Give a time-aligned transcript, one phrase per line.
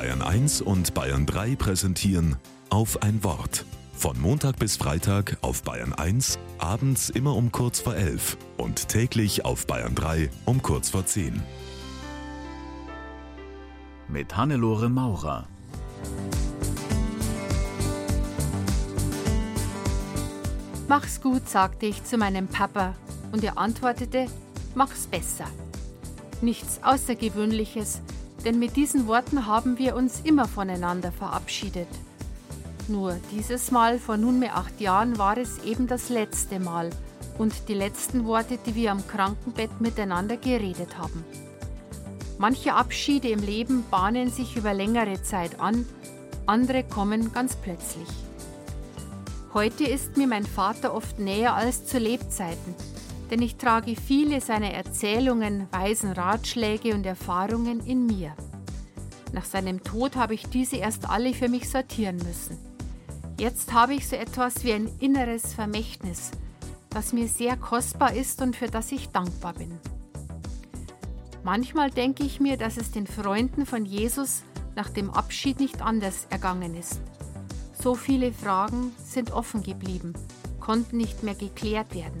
[0.00, 2.36] Bayern 1 und Bayern 3 präsentieren
[2.70, 3.66] auf ein Wort.
[3.92, 9.44] Von Montag bis Freitag auf Bayern 1, abends immer um kurz vor 11 und täglich
[9.44, 11.42] auf Bayern 3 um kurz vor 10.
[14.08, 15.46] Mit Hannelore Maurer.
[20.88, 22.94] Mach's gut, sagte ich zu meinem Papa,
[23.32, 24.28] und er antwortete,
[24.74, 25.44] mach's besser.
[26.40, 28.00] Nichts Außergewöhnliches,
[28.44, 31.88] denn mit diesen Worten haben wir uns immer voneinander verabschiedet.
[32.88, 36.90] Nur dieses Mal vor nunmehr acht Jahren war es eben das letzte Mal
[37.38, 41.24] und die letzten Worte, die wir am Krankenbett miteinander geredet haben.
[42.38, 45.86] Manche Abschiede im Leben bahnen sich über längere Zeit an,
[46.46, 48.08] andere kommen ganz plötzlich.
[49.52, 52.74] Heute ist mir mein Vater oft näher als zu Lebzeiten,
[53.30, 58.34] denn ich trage viele seiner Erzählungen, weisen Ratschläge und Erfahrungen in mir.
[59.32, 62.58] Nach seinem Tod habe ich diese erst alle für mich sortieren müssen.
[63.38, 66.32] Jetzt habe ich so etwas wie ein inneres Vermächtnis,
[66.90, 69.78] das mir sehr kostbar ist und für das ich dankbar bin.
[71.44, 74.42] Manchmal denke ich mir, dass es den Freunden von Jesus
[74.74, 77.00] nach dem Abschied nicht anders ergangen ist.
[77.72, 80.12] So viele Fragen sind offen geblieben,
[80.58, 82.18] konnten nicht mehr geklärt werden.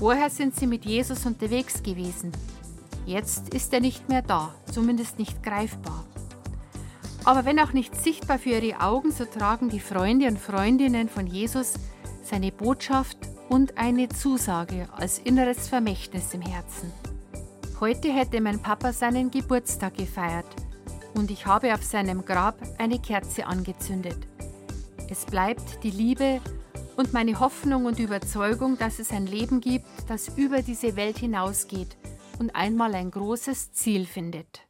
[0.00, 2.32] Vorher sind sie mit Jesus unterwegs gewesen.
[3.04, 6.06] Jetzt ist er nicht mehr da, zumindest nicht greifbar.
[7.26, 11.26] Aber wenn auch nicht sichtbar für ihre Augen, so tragen die Freunde und Freundinnen von
[11.26, 11.74] Jesus
[12.22, 13.18] seine Botschaft
[13.50, 16.90] und eine Zusage als inneres Vermächtnis im Herzen.
[17.78, 20.46] Heute hätte mein Papa seinen Geburtstag gefeiert
[21.12, 24.16] und ich habe auf seinem Grab eine Kerze angezündet.
[25.10, 26.40] Es bleibt die Liebe
[27.00, 31.96] und meine Hoffnung und Überzeugung, dass es ein Leben gibt, das über diese Welt hinausgeht
[32.38, 34.60] und einmal ein großes Ziel findet.